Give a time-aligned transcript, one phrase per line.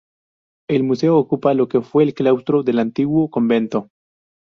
[0.67, 3.91] El museo ocupa lo que fue el claustro del antiguo convento.